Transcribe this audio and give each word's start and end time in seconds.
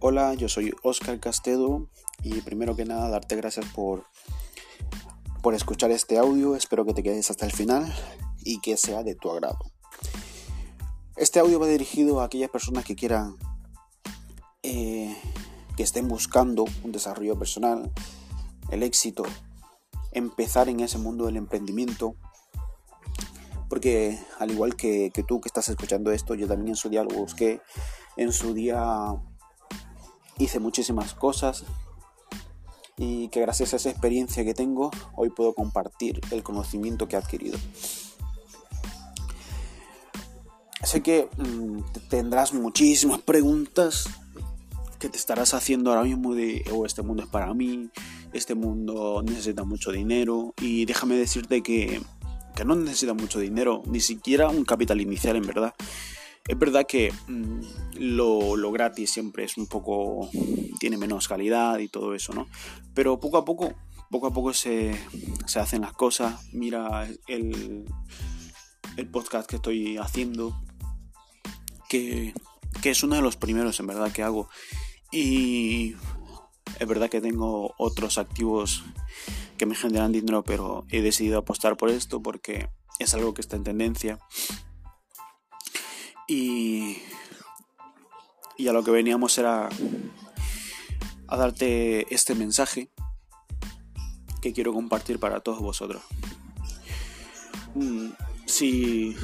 Hola, 0.00 0.34
yo 0.34 0.48
soy 0.48 0.72
Oscar 0.84 1.18
Castedo 1.18 1.88
y 2.22 2.40
primero 2.42 2.76
que 2.76 2.84
nada 2.84 3.08
darte 3.08 3.34
gracias 3.34 3.66
por, 3.74 4.04
por 5.42 5.54
escuchar 5.54 5.90
este 5.90 6.18
audio. 6.18 6.54
Espero 6.54 6.84
que 6.84 6.94
te 6.94 7.02
quedes 7.02 7.32
hasta 7.32 7.44
el 7.46 7.50
final 7.50 7.92
y 8.44 8.60
que 8.60 8.76
sea 8.76 9.02
de 9.02 9.16
tu 9.16 9.28
agrado. 9.28 9.58
Este 11.16 11.40
audio 11.40 11.58
va 11.58 11.66
dirigido 11.66 12.20
a 12.20 12.26
aquellas 12.26 12.48
personas 12.48 12.84
que 12.84 12.94
quieran, 12.94 13.38
eh, 14.62 15.16
que 15.76 15.82
estén 15.82 16.06
buscando 16.06 16.64
un 16.84 16.92
desarrollo 16.92 17.36
personal, 17.36 17.90
el 18.70 18.84
éxito, 18.84 19.24
empezar 20.12 20.68
en 20.68 20.78
ese 20.78 20.98
mundo 20.98 21.26
del 21.26 21.38
emprendimiento. 21.38 22.14
Porque 23.68 24.16
al 24.38 24.52
igual 24.52 24.76
que, 24.76 25.10
tú 25.26 25.40
que 25.40 25.48
estás 25.48 25.68
escuchando 25.68 26.12
esto, 26.12 26.36
yo 26.36 26.46
también 26.46 26.68
en 26.68 26.76
su 26.76 26.88
día 26.88 27.02
busqué. 27.02 27.60
En 28.16 28.32
su 28.32 28.54
día 28.54 29.12
hice 30.38 30.58
muchísimas 30.60 31.14
cosas 31.14 31.64
y 32.96 33.28
que 33.28 33.40
gracias 33.40 33.72
a 33.72 33.76
esa 33.76 33.90
experiencia 33.90 34.44
que 34.44 34.54
tengo 34.54 34.90
hoy 35.14 35.30
puedo 35.30 35.54
compartir 35.54 36.20
el 36.30 36.42
conocimiento 36.42 37.08
que 37.08 37.16
he 37.16 37.18
adquirido. 37.18 37.58
Sé 40.82 41.02
que 41.02 41.28
mmm, 41.36 41.80
tendrás 42.08 42.52
muchísimas 42.54 43.20
preguntas 43.20 44.08
que 44.98 45.08
te 45.08 45.16
estarás 45.16 45.54
haciendo 45.54 45.90
ahora 45.90 46.02
mismo 46.02 46.34
de 46.34 46.64
oh, 46.72 46.86
este 46.86 47.02
mundo 47.02 47.22
es 47.22 47.28
para 47.28 47.52
mí, 47.54 47.88
este 48.32 48.54
mundo 48.54 49.22
necesita 49.24 49.64
mucho 49.64 49.92
dinero 49.92 50.54
y 50.60 50.84
déjame 50.86 51.16
decirte 51.16 51.62
que, 51.62 52.00
que 52.56 52.64
no 52.64 52.74
necesita 52.74 53.14
mucho 53.14 53.38
dinero, 53.38 53.82
ni 53.86 54.00
siquiera 54.00 54.48
un 54.48 54.64
capital 54.64 55.00
inicial 55.00 55.36
en 55.36 55.46
verdad. 55.46 55.74
Es 56.48 56.58
verdad 56.58 56.86
que 56.86 57.12
mmm, 57.26 57.60
lo, 57.98 58.70
gratis 58.72 59.10
siempre 59.10 59.44
es 59.44 59.56
un 59.56 59.66
poco. 59.66 60.30
tiene 60.78 60.96
menos 60.96 61.28
calidad 61.28 61.78
y 61.78 61.88
todo 61.88 62.14
eso, 62.14 62.32
¿no? 62.32 62.48
Pero 62.94 63.20
poco 63.20 63.38
a 63.38 63.44
poco, 63.44 63.74
poco 64.10 64.26
a 64.26 64.32
poco 64.32 64.52
se, 64.52 64.98
se 65.46 65.60
hacen 65.60 65.82
las 65.82 65.92
cosas. 65.92 66.52
Mira 66.52 67.08
el, 67.26 67.84
el 68.96 69.10
podcast 69.10 69.48
que 69.48 69.56
estoy 69.56 69.96
haciendo, 69.96 70.60
que, 71.88 72.34
que 72.82 72.90
es 72.90 73.02
uno 73.02 73.16
de 73.16 73.22
los 73.22 73.36
primeros 73.36 73.78
en 73.80 73.86
verdad 73.86 74.12
que 74.12 74.22
hago. 74.22 74.48
Y 75.10 75.94
es 76.78 76.86
verdad 76.86 77.08
que 77.08 77.20
tengo 77.20 77.74
otros 77.78 78.18
activos 78.18 78.84
que 79.56 79.66
me 79.66 79.74
generan 79.74 80.12
dinero, 80.12 80.44
pero 80.44 80.84
he 80.90 81.00
decidido 81.02 81.38
apostar 81.38 81.76
por 81.76 81.90
esto 81.90 82.22
porque 82.22 82.68
es 82.98 83.14
algo 83.14 83.34
que 83.34 83.40
está 83.40 83.56
en 83.56 83.64
tendencia 83.64 84.18
y, 86.28 86.98
y 88.58 88.68
a 88.68 88.72
lo 88.72 88.84
que 88.84 88.90
veníamos 88.90 89.38
era 89.38 89.70
a 91.28 91.36
darte 91.36 92.12
este 92.12 92.34
mensaje 92.34 92.90
que 94.42 94.52
quiero 94.52 94.74
compartir 94.74 95.18
para 95.18 95.40
todos 95.40 95.60
vosotros. 95.60 96.02
Mm, 97.74 98.08
si, 98.46 99.14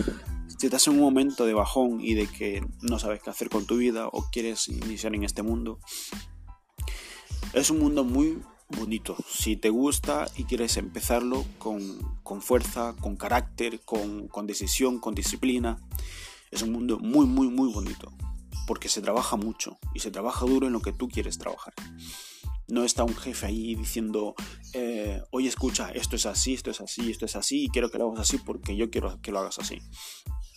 si 0.57 0.67
estás 0.67 0.87
en 0.87 0.95
un 0.95 1.01
momento 1.01 1.47
de 1.47 1.53
bajón 1.55 2.01
y 2.01 2.15
de 2.15 2.29
que 2.29 2.65
no 2.81 2.99
sabes 2.99 3.21
qué 3.23 3.31
hacer 3.31 3.51
con 3.51 3.67
tu 3.67 3.77
vida 3.77 4.07
o 4.07 4.31
quieres 4.31 4.69
iniciar 4.69 5.15
en 5.15 5.25
este 5.25 5.43
mundo, 5.43 5.81
es 7.53 7.71
un 7.71 7.81
mundo 7.81 8.05
muy 8.05 8.41
bonito. 8.69 9.17
Si 9.29 9.57
te 9.57 9.71
gusta 9.71 10.27
y 10.37 10.45
quieres 10.45 10.77
empezarlo 10.77 11.45
con, 11.59 11.81
con 12.23 12.41
fuerza, 12.41 12.95
con 13.01 13.17
carácter, 13.17 13.81
con, 13.81 14.29
con 14.29 14.47
decisión, 14.47 15.01
con 15.01 15.15
disciplina, 15.15 15.81
es 16.53 16.62
un 16.62 16.73
mundo 16.73 17.01
muy, 17.01 17.27
muy, 17.27 17.49
muy 17.49 17.73
bonito. 17.73 18.12
Porque 18.67 18.89
se 18.89 19.03
trabaja 19.03 19.37
mucho 19.37 19.79
y 19.94 20.00
se 20.00 20.11
trabaja 20.11 20.47
duro 20.47 20.66
en 20.66 20.72
lo 20.72 20.81
que 20.81 20.93
tú 20.93 21.09
quieres 21.09 21.38
trabajar. 21.38 21.75
No 22.66 22.84
está 22.84 23.05
un 23.05 23.15
jefe 23.15 23.47
ahí 23.47 23.75
diciendo, 23.75 24.34
eh, 24.72 25.22
oye, 25.31 25.49
escucha, 25.49 25.91
esto 25.91 26.16
es 26.16 26.25
así, 26.25 26.55
esto 26.55 26.71
es 26.71 26.81
así, 26.81 27.11
esto 27.11 27.27
es 27.27 27.37
así, 27.37 27.65
y 27.65 27.69
quiero 27.69 27.91
que 27.91 27.99
lo 27.99 28.11
hagas 28.11 28.21
así 28.21 28.38
porque 28.38 28.75
yo 28.75 28.91
quiero 28.91 29.21
que 29.21 29.33
lo 29.33 29.41
hagas 29.41 29.59
así. 29.59 29.83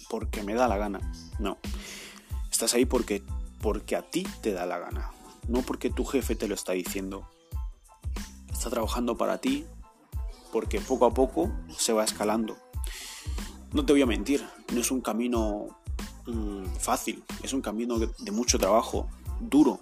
Porque 0.10 0.42
me 0.44 0.54
da 0.54 0.68
la 0.70 0.78
gana. 0.78 1.00
No. 1.40 1.58
Estás 2.50 2.74
ahí 2.74 2.86
porque, 2.86 3.24
porque 3.62 3.96
a 3.98 4.10
ti 4.10 4.26
te 4.42 4.54
da 4.54 4.66
la 4.66 4.80
gana. 4.80 5.12
No 5.48 5.62
porque 5.62 5.90
tu 5.90 6.06
jefe 6.06 6.36
te 6.36 6.48
lo 6.48 6.56
está 6.56 6.74
diciendo. 6.74 7.28
Está 8.52 8.70
trabajando 8.70 9.18
para 9.18 9.40
ti 9.40 9.66
porque 10.52 10.80
poco 10.82 11.06
a 11.06 11.14
poco 11.14 11.52
se 11.78 11.94
va 11.94 12.04
escalando. 12.04 12.58
No 13.74 13.86
te 13.86 13.94
voy 13.94 14.02
a 14.02 14.06
mentir, 14.06 14.44
no 14.74 14.80
es 14.80 14.92
un 14.92 15.02
camino 15.02 15.78
mmm, 16.28 16.66
fácil, 16.80 17.24
es 17.44 17.54
un 17.54 17.62
camino 17.62 17.98
de 17.98 18.32
mucho 18.32 18.60
trabajo, 18.60 19.10
duro, 19.40 19.82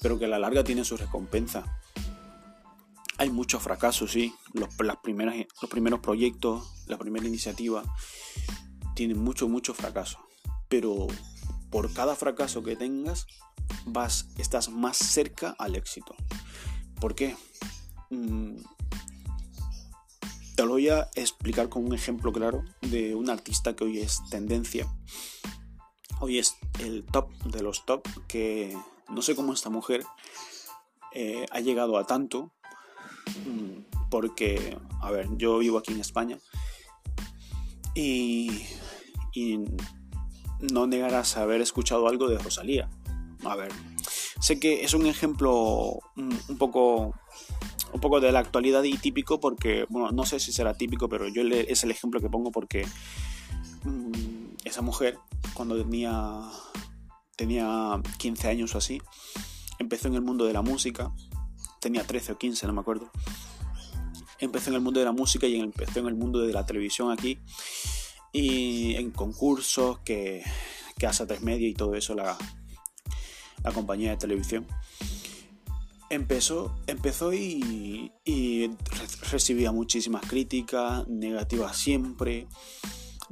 pero 0.00 0.18
que 0.18 0.26
a 0.26 0.28
la 0.28 0.38
larga 0.38 0.64
tiene 0.64 0.84
su 0.84 0.96
recompensa. 0.96 1.80
Hay 3.18 3.30
muchos 3.30 3.62
fracasos, 3.62 4.12
sí, 4.12 4.34
los, 4.52 4.68
las 4.80 4.96
primeras, 4.96 5.34
los 5.60 5.70
primeros 5.70 6.00
proyectos, 6.00 6.84
la 6.86 6.98
primera 6.98 7.26
iniciativa, 7.26 7.82
tienen 8.94 9.18
mucho, 9.18 9.48
mucho 9.48 9.74
fracaso, 9.74 10.18
pero 10.68 11.06
por 11.70 11.92
cada 11.92 12.16
fracaso 12.16 12.62
que 12.62 12.76
tengas, 12.76 13.26
vas, 13.86 14.28
estás 14.38 14.68
más 14.70 14.96
cerca 14.96 15.54
al 15.58 15.76
éxito. 15.76 16.14
¿Por 17.00 17.14
qué? 17.14 17.36
Mm, 18.10 18.56
te 20.54 20.62
lo 20.64 20.72
voy 20.72 20.88
a 20.88 21.08
explicar 21.14 21.68
con 21.68 21.84
un 21.84 21.94
ejemplo 21.94 22.32
claro 22.32 22.62
de 22.82 23.14
un 23.14 23.30
artista 23.30 23.74
que 23.74 23.84
hoy 23.84 24.00
es 24.00 24.20
tendencia. 24.30 24.86
Hoy 26.24 26.38
es 26.38 26.56
el 26.78 27.02
top 27.02 27.32
de 27.46 27.64
los 27.64 27.84
top 27.84 28.06
que 28.28 28.78
no 29.08 29.22
sé 29.22 29.34
cómo 29.34 29.52
esta 29.52 29.70
mujer 29.70 30.04
eh, 31.12 31.46
ha 31.50 31.58
llegado 31.58 31.98
a 31.98 32.06
tanto. 32.06 32.52
Mm, 33.44 34.06
porque, 34.08 34.78
a 35.00 35.10
ver, 35.10 35.26
yo 35.36 35.58
vivo 35.58 35.78
aquí 35.78 35.92
en 35.92 35.98
España 35.98 36.38
y, 37.96 38.52
no 40.60 40.86
negarás 40.86 41.36
haber 41.36 41.60
escuchado 41.60 42.06
algo 42.06 42.28
de 42.28 42.38
Rosalía. 42.38 42.88
A 43.42 43.56
ver, 43.56 43.72
sé 44.40 44.60
que 44.60 44.84
es 44.84 44.94
un 44.94 45.06
ejemplo 45.06 45.98
un, 46.14 46.38
un 46.48 46.56
poco 46.56 47.16
un 47.92 48.00
poco 48.00 48.20
de 48.20 48.30
la 48.30 48.38
actualidad 48.38 48.84
y 48.84 48.96
típico 48.96 49.40
porque, 49.40 49.86
bueno, 49.88 50.12
no 50.12 50.24
sé 50.24 50.38
si 50.38 50.52
será 50.52 50.74
típico, 50.74 51.08
pero 51.08 51.26
yo 51.26 51.42
le, 51.42 51.72
es 51.72 51.82
el 51.82 51.90
ejemplo 51.90 52.20
que 52.20 52.30
pongo 52.30 52.52
porque 52.52 52.86
mmm, 53.82 54.54
esa 54.62 54.82
mujer, 54.82 55.18
cuando 55.64 55.80
tenía, 55.80 56.40
tenía 57.36 58.02
15 58.18 58.48
años 58.48 58.74
o 58.74 58.78
así, 58.78 59.00
empezó 59.78 60.08
en 60.08 60.14
el 60.14 60.22
mundo 60.22 60.44
de 60.44 60.52
la 60.52 60.60
música, 60.60 61.14
tenía 61.80 62.04
13 62.04 62.32
o 62.32 62.38
15, 62.38 62.66
no 62.66 62.72
me 62.72 62.80
acuerdo, 62.80 63.12
empezó 64.40 64.70
en 64.70 64.74
el 64.74 64.80
mundo 64.80 64.98
de 64.98 65.06
la 65.06 65.12
música 65.12 65.46
y 65.46 65.60
empezó 65.60 66.00
en 66.00 66.08
el 66.08 66.16
mundo 66.16 66.40
de 66.40 66.52
la 66.52 66.66
televisión 66.66 67.12
aquí, 67.12 67.38
y 68.32 68.96
en 68.96 69.12
concursos 69.12 70.00
que, 70.00 70.42
que 70.98 71.06
hace 71.06 71.26
tres 71.26 71.42
media 71.42 71.68
y 71.68 71.74
todo 71.74 71.94
eso, 71.94 72.16
la, 72.16 72.36
la 73.62 73.70
compañía 73.70 74.10
de 74.10 74.16
televisión. 74.16 74.66
Empezó, 76.10 76.74
empezó 76.88 77.32
y, 77.32 78.10
y, 78.24 78.68
recibía 79.30 79.70
muchísimas 79.70 80.26
críticas, 80.26 81.06
negativas 81.06 81.76
siempre, 81.76 82.48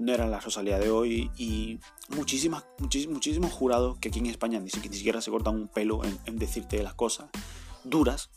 no 0.00 0.12
era 0.12 0.26
la 0.26 0.40
Rosalía 0.40 0.78
de 0.78 0.90
hoy 0.90 1.30
y 1.36 1.78
muchísimas, 2.08 2.64
muchísimos, 2.78 3.14
muchísimos 3.14 3.52
jurados 3.52 3.98
que 3.98 4.08
aquí 4.08 4.18
en 4.18 4.26
España 4.26 4.58
ni, 4.58 4.70
ni 4.88 4.96
siquiera 4.96 5.20
se 5.20 5.30
cortan 5.30 5.54
un 5.54 5.68
pelo 5.68 6.04
en, 6.04 6.18
en, 6.24 6.38
decirte 6.38 6.82
las 6.82 6.94
cosas 6.94 7.28
duras, 7.84 8.30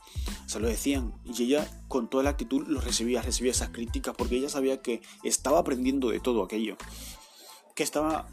se 0.45 0.59
lo 0.59 0.67
decían. 0.67 1.13
Y 1.23 1.43
ella 1.43 1.67
con 1.87 2.09
toda 2.09 2.23
la 2.23 2.31
actitud 2.31 2.67
lo 2.67 2.81
recibía, 2.81 3.21
recibía 3.21 3.51
esas 3.51 3.69
críticas 3.69 4.13
porque 4.17 4.35
ella 4.35 4.49
sabía 4.49 4.81
que 4.81 5.01
estaba 5.23 5.59
aprendiendo 5.59 6.09
de 6.09 6.19
todo 6.19 6.43
aquello, 6.43 6.75
que 7.75 7.83
estaba 7.83 8.27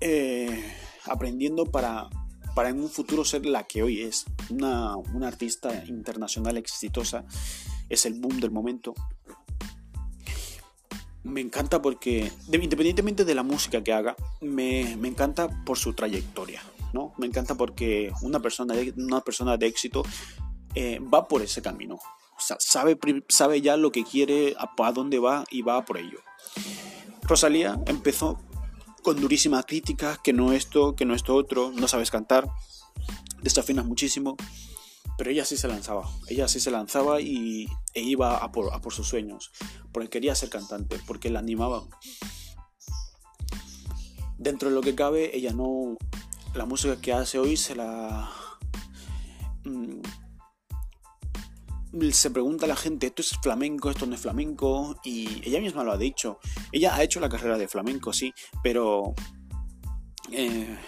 eh, 0.00 0.64
aprendiendo 1.06 1.66
para 1.66 2.08
para 2.54 2.70
en 2.70 2.80
un 2.80 2.88
futuro 2.88 3.24
ser 3.24 3.46
la 3.46 3.64
que 3.64 3.82
hoy 3.82 4.00
es, 4.00 4.26
una, 4.50 4.96
una 4.96 5.28
artista 5.28 5.84
internacional 5.86 6.56
exitosa, 6.56 7.24
es 7.88 8.06
el 8.06 8.14
boom 8.14 8.40
del 8.40 8.50
momento. 8.50 8.94
Me 11.22 11.40
encanta 11.40 11.82
porque, 11.82 12.32
independientemente 12.50 13.24
de 13.24 13.34
la 13.34 13.42
música 13.42 13.82
que 13.82 13.92
haga, 13.92 14.16
me, 14.40 14.96
me 14.96 15.08
encanta 15.08 15.48
por 15.64 15.78
su 15.78 15.92
trayectoria, 15.92 16.62
¿no? 16.92 17.12
Me 17.18 17.26
encanta 17.26 17.54
porque 17.54 18.10
una 18.22 18.40
persona 18.40 18.74
de, 18.74 18.94
una 18.96 19.20
persona 19.20 19.56
de 19.56 19.66
éxito 19.66 20.02
eh, 20.74 20.98
va 21.00 21.28
por 21.28 21.42
ese 21.42 21.60
camino. 21.60 21.98
Sabe, 22.38 22.98
sabe 23.28 23.60
ya 23.60 23.76
lo 23.76 23.92
que 23.92 24.04
quiere, 24.04 24.54
a, 24.58 24.70
a 24.82 24.92
dónde 24.92 25.18
va 25.18 25.44
y 25.50 25.60
va 25.60 25.84
por 25.84 25.98
ello. 25.98 26.20
Rosalía 27.22 27.78
empezó 27.86 28.40
con 29.02 29.20
durísimas 29.20 29.66
críticas, 29.66 30.18
que 30.18 30.32
no 30.32 30.52
esto, 30.52 30.96
que 30.96 31.04
no 31.04 31.14
esto 31.14 31.34
otro, 31.34 31.70
no 31.74 31.86
sabes 31.86 32.10
cantar, 32.10 32.48
desafinas 33.42 33.84
muchísimo, 33.84 34.36
pero 35.20 35.32
ella 35.32 35.44
sí 35.44 35.58
se 35.58 35.68
lanzaba, 35.68 36.08
ella 36.28 36.48
sí 36.48 36.60
se 36.60 36.70
lanzaba 36.70 37.20
y, 37.20 37.68
e 37.92 38.00
iba 38.00 38.38
a 38.38 38.52
por, 38.52 38.72
a 38.72 38.80
por 38.80 38.94
sus 38.94 39.06
sueños, 39.06 39.52
porque 39.92 40.08
quería 40.08 40.34
ser 40.34 40.48
cantante, 40.48 40.98
porque 41.06 41.28
la 41.28 41.40
animaban. 41.40 41.90
Dentro 44.38 44.70
de 44.70 44.74
lo 44.74 44.80
que 44.80 44.94
cabe, 44.94 45.36
ella 45.36 45.52
no. 45.52 45.98
La 46.54 46.64
música 46.64 46.98
que 47.02 47.12
hace 47.12 47.38
hoy 47.38 47.58
se 47.58 47.74
la. 47.74 48.30
Mm, 49.64 50.00
se 52.12 52.30
pregunta 52.30 52.64
a 52.64 52.68
la 52.68 52.76
gente, 52.76 53.08
esto 53.08 53.20
es 53.20 53.36
flamenco, 53.42 53.90
esto 53.90 54.06
no 54.06 54.14
es 54.14 54.22
flamenco, 54.22 54.98
y 55.04 55.46
ella 55.46 55.60
misma 55.60 55.84
lo 55.84 55.92
ha 55.92 55.98
dicho. 55.98 56.38
Ella 56.72 56.94
ha 56.94 57.02
hecho 57.02 57.20
la 57.20 57.28
carrera 57.28 57.58
de 57.58 57.68
flamenco, 57.68 58.14
sí, 58.14 58.32
pero... 58.62 59.12
Eh, 60.32 60.78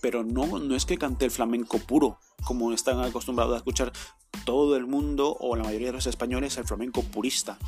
pero 0.00 0.24
no, 0.24 0.58
no 0.58 0.74
es 0.74 0.86
que 0.86 0.96
cante 0.96 1.26
el 1.26 1.30
flamenco 1.30 1.78
puro, 1.80 2.18
como 2.44 2.72
están 2.72 3.00
acostumbrados 3.00 3.54
a 3.54 3.58
escuchar 3.58 3.92
todo 4.44 4.76
el 4.76 4.86
mundo 4.86 5.36
o 5.40 5.56
la 5.56 5.64
mayoría 5.64 5.88
de 5.88 5.94
los 5.94 6.06
españoles, 6.06 6.56
el 6.58 6.66
flamenco 6.66 7.02
purista. 7.02 7.58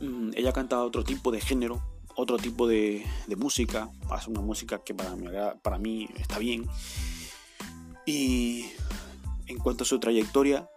Mm, 0.00 0.30
ella 0.34 0.52
canta 0.52 0.82
otro 0.82 1.04
tipo 1.04 1.30
de 1.30 1.40
género, 1.40 1.82
otro 2.16 2.38
tipo 2.38 2.66
de, 2.66 3.06
música, 3.36 3.90
hace 4.10 4.30
una 4.30 4.40
música 4.40 4.82
que 4.82 4.94
para 4.94 5.14
mí, 5.16 5.26
para 5.62 5.78
mí 5.78 6.08
está 6.16 6.38
bien. 6.38 6.66
Y 8.04 8.66
en 9.46 9.58
cuanto 9.58 9.84
a 9.84 9.86
su 9.86 9.98
trayectoria, 9.98 10.68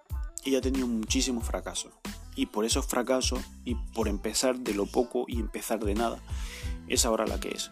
ella 0.44 0.60
ha 0.60 0.62
tenido 0.62 0.88
muchísimos 0.88 1.46
fracasos. 1.46 1.94
Y 2.36 2.46
por 2.46 2.66
esos 2.66 2.86
fracasos, 2.86 3.40
y 3.66 3.76
por 3.76 4.08
empezar 4.08 4.60
de 4.60 4.74
lo 4.74 4.86
poco 4.86 5.26
y 5.28 5.40
empezar 5.40 5.84
de 5.84 5.96
nada, 5.96 6.20
es 6.88 7.06
ahora 7.06 7.28
la 7.28 7.40
que 7.40 7.50
es. 7.50 7.72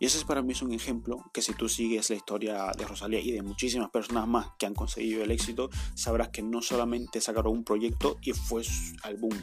Y 0.00 0.06
ese 0.06 0.16
es 0.16 0.24
para 0.24 0.40
mí 0.40 0.52
es 0.52 0.62
un 0.62 0.72
ejemplo 0.72 1.22
que 1.30 1.42
si 1.42 1.52
tú 1.52 1.68
sigues 1.68 2.08
la 2.08 2.16
historia 2.16 2.72
de 2.76 2.86
Rosalía 2.86 3.20
y 3.20 3.32
de 3.32 3.42
muchísimas 3.42 3.90
personas 3.90 4.26
más 4.26 4.46
que 4.58 4.64
han 4.64 4.72
conseguido 4.74 5.22
el 5.22 5.30
éxito, 5.30 5.68
sabrás 5.94 6.30
que 6.30 6.42
no 6.42 6.62
solamente 6.62 7.20
sacaron 7.20 7.52
un 7.52 7.64
proyecto 7.64 8.16
y 8.22 8.32
fue 8.32 8.62
al 9.02 9.18
boom, 9.18 9.36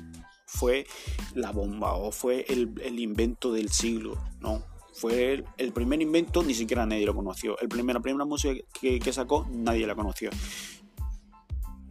fue 0.48 0.88
la 1.36 1.52
bomba 1.52 1.94
o 1.94 2.12
fue 2.12 2.44
el, 2.50 3.00
invento 3.00 3.54
del 3.54 3.70
siglo, 3.70 4.18
no. 4.40 4.64
Fue 4.94 5.46
el, 5.58 5.74
primer 5.74 6.02
invento, 6.02 6.42
ni 6.42 6.56
siquiera 6.56 6.88
nadie 6.88 7.06
lo 7.06 7.14
conoció. 7.14 7.60
El 7.60 7.70
primer, 7.70 7.94
la 7.94 8.02
primera 8.02 8.26
música 8.26 8.60
que, 8.82 9.14
sacó, 9.14 9.46
nadie 9.52 9.86
la 9.86 9.94
conoció. 9.94 10.32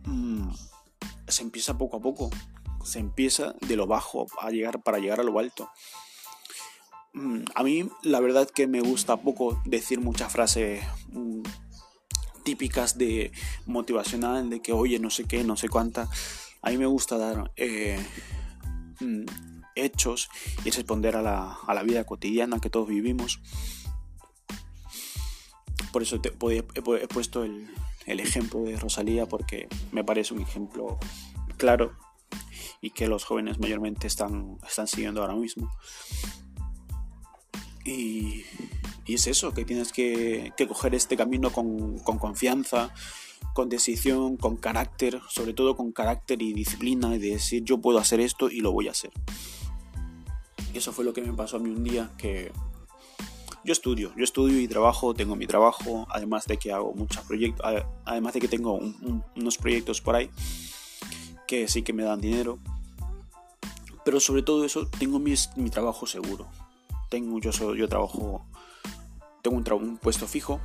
Mm, 0.06 0.48
se 1.28 1.42
empieza 1.44 1.78
poco 1.78 1.98
a 1.98 2.00
poco. 2.00 2.30
Se 2.82 2.98
empieza 2.98 3.54
de 3.60 3.76
lo 3.76 3.86
bajo 3.86 4.26
a 4.40 4.50
llegar, 4.50 4.82
para 4.82 4.98
llegar 4.98 5.20
a 5.20 5.22
lo 5.22 5.38
alto. 5.38 5.70
Mm, 7.16 7.44
a 7.54 7.62
mí 7.62 7.88
la 8.02 8.20
verdad 8.20 8.46
que 8.50 8.66
me 8.66 8.82
gusta 8.82 9.16
poco 9.16 9.58
decir 9.64 10.00
muchas 10.00 10.30
frases 10.30 10.84
mm, 11.08 11.40
típicas 12.44 12.98
de 12.98 13.32
motivacional, 13.64 14.50
de 14.50 14.60
que 14.60 14.74
oye, 14.74 14.98
no 14.98 15.08
sé 15.08 15.24
qué, 15.24 15.42
no 15.42 15.56
sé 15.56 15.70
cuánta. 15.70 16.10
A 16.60 16.70
mí 16.70 16.76
me 16.76 16.84
gusta 16.84 17.16
dar 17.16 17.52
eh, 17.56 17.98
mm, 19.00 19.24
hechos 19.76 20.28
y 20.66 20.70
responder 20.70 21.16
a 21.16 21.22
la, 21.22 21.82
vida 21.84 22.04
cotidiana 22.04 22.60
que 22.60 22.68
todos 22.68 22.86
vivimos. 22.86 23.40
Por 25.92 26.02
eso 26.02 26.20
he, 26.22 27.06
puesto 27.08 27.44
el, 27.44 27.70
ejemplo 28.06 28.60
de 28.60 28.76
Rosalía 28.76 29.24
porque 29.24 29.68
me 29.90 30.04
parece 30.04 30.34
un 30.34 30.42
ejemplo 30.42 30.98
claro 31.56 31.96
y 32.82 32.90
que 32.90 33.08
los 33.08 33.24
jóvenes 33.24 33.58
mayormente 33.58 34.06
están, 34.06 34.58
están 34.68 34.86
siguiendo 34.86 35.22
ahora 35.22 35.34
mismo. 35.34 35.70
Y, 37.86 38.44
es 39.06 39.28
eso, 39.28 39.54
que 39.54 39.64
tienes 39.64 39.92
que, 39.92 40.52
coger 40.68 40.94
este 40.96 41.16
camino 41.16 41.52
con, 41.52 41.98
confianza, 42.00 42.92
con 43.54 43.68
decisión, 43.68 44.36
con 44.36 44.56
carácter, 44.56 45.20
sobre 45.28 45.54
todo 45.54 45.76
con 45.76 45.92
carácter 45.92 46.42
y 46.42 46.52
disciplina, 46.52 47.14
y 47.14 47.18
de 47.18 47.30
decir 47.30 47.62
yo 47.62 47.78
puedo 47.78 47.98
hacer 47.98 48.20
esto 48.20 48.50
y 48.50 48.60
lo 48.60 48.72
voy 48.72 48.88
a 48.88 48.90
hacer. 48.90 49.12
Y 50.74 50.78
eso 50.78 50.92
fue 50.92 51.04
lo 51.04 51.12
que 51.12 51.22
me 51.22 51.32
pasó 51.32 51.56
a 51.56 51.60
mí 51.60 51.70
un 51.70 51.84
día 51.84 52.10
que 52.18 52.50
yo 53.64 53.72
estudio, 53.72 54.12
yo 54.16 54.24
estudio 54.24 54.60
y 54.60 54.66
trabajo, 54.66 55.14
tengo 55.14 55.36
mi 55.36 55.46
trabajo, 55.46 56.06
además 56.10 56.46
de 56.46 56.56
que 56.56 56.72
hago 56.72 56.92
muchos 56.92 57.24
proyectos, 57.24 57.64
además 58.04 58.34
de 58.34 58.40
que 58.40 58.48
tengo 58.48 58.80
unos 59.36 59.58
proyectos 59.58 60.00
por 60.00 60.16
ahí 60.16 60.30
que 61.46 61.68
sí 61.68 61.82
que 61.82 61.92
me 61.92 62.02
dan 62.02 62.20
dinero. 62.20 62.58
Pero 64.04 64.18
sobre 64.18 64.42
todo 64.42 64.64
eso, 64.64 64.88
tengo 64.98 65.20
mi 65.20 65.70
trabajo 65.70 66.06
seguro 66.06 66.48
tengo, 67.08 67.38
yo, 67.40 67.52
soy, 67.52 67.78
yo 67.78 67.88
trabajo, 67.88 68.46
tengo 69.42 69.56
un, 69.56 69.72
un 69.82 69.98
puesto 69.98 70.26
fijo 70.26 70.60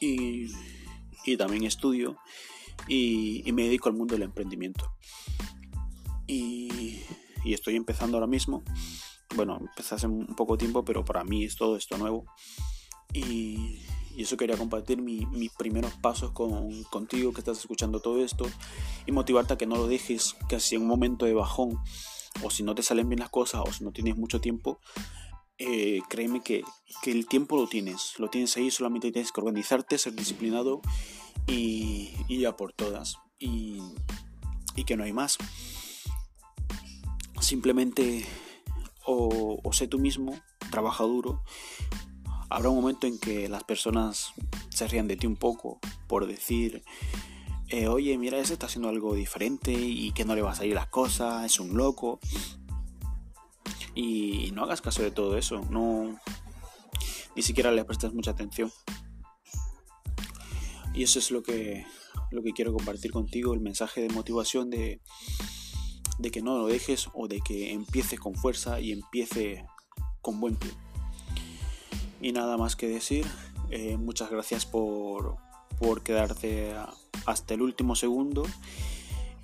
y, 0.00 0.46
y 1.24 1.36
también 1.36 1.64
estudio 1.64 2.18
y, 2.86 3.50
me 3.52 3.64
dedico 3.64 3.88
al 3.88 3.94
mundo 3.94 4.14
del 4.14 4.22
emprendimiento. 4.22 4.92
Y, 6.26 7.00
y, 7.44 7.52
estoy 7.52 7.76
empezando 7.76 8.16
ahora 8.16 8.26
mismo. 8.26 8.62
Bueno, 9.34 9.58
empecé 9.60 9.94
hace 9.94 10.06
un 10.06 10.34
poco 10.34 10.56
tiempo, 10.56 10.84
pero 10.84 11.04
para 11.04 11.24
mí 11.24 11.44
es 11.44 11.56
todo 11.56 11.76
esto 11.76 11.98
nuevo. 11.98 12.24
Y, 13.12 13.82
y 14.18 14.22
eso 14.22 14.36
quería 14.36 14.56
compartir 14.56 15.00
mis 15.00 15.52
primeros 15.52 15.92
pasos 15.94 16.32
con, 16.32 16.82
contigo 16.84 17.32
que 17.32 17.40
estás 17.40 17.58
escuchando 17.58 18.00
todo 18.00 18.22
esto 18.24 18.46
y 19.06 19.12
motivarte 19.12 19.54
a 19.54 19.58
que 19.58 19.66
no 19.66 19.76
lo 19.76 19.86
dejes, 19.86 20.34
que 20.48 20.60
si 20.60 20.74
en 20.74 20.82
un 20.82 20.88
momento 20.88 21.24
de 21.24 21.34
bajón 21.34 21.78
o 22.42 22.50
si 22.50 22.62
no 22.62 22.74
te 22.74 22.82
salen 22.82 23.08
bien 23.08 23.20
las 23.20 23.30
cosas 23.30 23.62
o 23.66 23.72
si 23.72 23.84
no 23.84 23.92
tienes 23.92 24.16
mucho 24.16 24.40
tiempo, 24.40 24.80
eh, 25.58 26.02
créeme 26.08 26.40
que, 26.40 26.62
el 27.06 27.26
tiempo 27.26 27.56
lo 27.56 27.66
tienes, 27.66 28.14
lo 28.18 28.28
tienes 28.28 28.56
ahí, 28.56 28.70
solamente 28.70 29.10
tienes 29.10 29.32
que 29.32 29.40
organizarte, 29.40 29.98
ser 29.98 30.14
disciplinado 30.14 30.80
y, 31.46 32.12
y 32.28 32.38
ya 32.38 32.56
por 32.56 32.72
todas. 32.72 33.16
Y, 33.40 33.80
y, 34.76 34.84
que 34.84 34.96
no 34.96 35.04
hay 35.04 35.12
más. 35.12 35.38
Simplemente 37.40 38.24
o, 39.04 39.60
o 39.62 39.72
sé 39.72 39.88
tú 39.88 39.98
mismo, 39.98 40.38
trabaja 40.70 41.04
duro. 41.04 41.42
Habrá 42.50 42.68
un 42.70 42.76
momento 42.76 43.06
en 43.06 43.18
que 43.18 43.48
las 43.48 43.64
personas 43.64 44.32
se 44.70 44.86
rían 44.86 45.08
de 45.08 45.16
ti 45.16 45.26
un 45.26 45.36
poco 45.36 45.80
por 46.06 46.26
decir 46.26 46.84
eh, 47.70 47.88
oye, 47.88 48.16
mira, 48.16 48.38
ese 48.38 48.54
está 48.54 48.66
haciendo 48.66 48.88
algo 48.88 49.14
diferente 49.14 49.72
y 49.72 50.12
que 50.12 50.24
no 50.24 50.34
le 50.34 50.42
va 50.42 50.52
a 50.52 50.54
salir 50.54 50.74
las 50.74 50.88
cosas, 50.88 51.44
es 51.44 51.60
un 51.60 51.76
loco. 51.76 52.18
Y 53.94 54.52
no 54.52 54.64
hagas 54.64 54.80
caso 54.80 55.02
de 55.02 55.10
todo 55.10 55.36
eso, 55.36 55.60
no 55.70 56.18
ni 57.38 57.42
siquiera 57.42 57.70
le 57.70 57.84
prestes 57.84 58.12
mucha 58.12 58.32
atención. 58.32 58.72
Y 60.92 61.04
eso 61.04 61.18
es 61.18 61.30
lo 61.30 61.42
que, 61.42 61.86
lo 62.30 62.42
que 62.42 62.52
quiero 62.52 62.72
compartir 62.72 63.12
contigo, 63.12 63.54
el 63.54 63.60
mensaje 63.60 64.00
de 64.00 64.08
motivación 64.08 64.70
de, 64.70 65.00
de 66.18 66.30
que 66.30 66.42
no 66.42 66.58
lo 66.58 66.66
dejes 66.66 67.08
o 67.14 67.28
de 67.28 67.40
que 67.40 67.72
empieces 67.72 68.18
con 68.18 68.34
fuerza 68.34 68.80
y 68.80 68.92
empiece 68.92 69.64
con 70.20 70.40
buen 70.40 70.56
pie. 70.56 70.70
Y 72.20 72.32
nada 72.32 72.56
más 72.56 72.74
que 72.74 72.88
decir, 72.88 73.26
eh, 73.70 73.96
muchas 73.96 74.30
gracias 74.30 74.66
por, 74.66 75.36
por 75.78 76.02
quedarte 76.02 76.74
hasta 77.26 77.54
el 77.54 77.62
último 77.62 77.94
segundo 77.94 78.44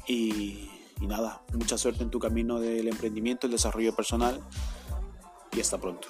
y, 0.07 0.69
nada, 1.01 1.43
mucha 1.53 1.79
suerte 1.79 2.03
en 2.03 2.11
tu 2.11 2.19
camino 2.19 2.61
del 2.61 2.89
emprendimiento, 2.89 3.47
el 3.47 3.53
desarrollo 3.53 3.95
personal 3.95 4.41
y 5.53 5.61
hasta 5.61 5.79
pronto. 5.79 6.09